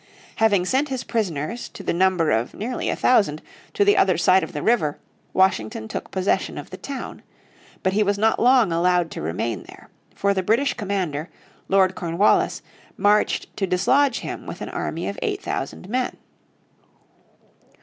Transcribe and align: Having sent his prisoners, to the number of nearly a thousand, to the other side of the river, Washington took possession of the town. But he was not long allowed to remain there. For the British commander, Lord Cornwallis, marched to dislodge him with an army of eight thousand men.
Having 0.37 0.65
sent 0.65 0.89
his 0.89 1.03
prisoners, 1.03 1.69
to 1.69 1.83
the 1.83 1.93
number 1.93 2.31
of 2.31 2.55
nearly 2.55 2.89
a 2.89 2.95
thousand, 2.95 3.39
to 3.75 3.85
the 3.85 3.95
other 3.95 4.17
side 4.17 4.41
of 4.41 4.51
the 4.51 4.63
river, 4.63 4.97
Washington 5.31 5.87
took 5.87 6.09
possession 6.09 6.57
of 6.57 6.71
the 6.71 6.77
town. 6.77 7.21
But 7.83 7.93
he 7.93 8.01
was 8.01 8.17
not 8.17 8.39
long 8.39 8.71
allowed 8.71 9.11
to 9.11 9.21
remain 9.21 9.63
there. 9.67 9.91
For 10.15 10.33
the 10.33 10.41
British 10.41 10.73
commander, 10.73 11.29
Lord 11.69 11.93
Cornwallis, 11.93 12.63
marched 12.97 13.55
to 13.57 13.67
dislodge 13.67 14.21
him 14.21 14.47
with 14.47 14.59
an 14.61 14.69
army 14.69 15.07
of 15.07 15.19
eight 15.21 15.43
thousand 15.43 15.87
men. 15.87 16.17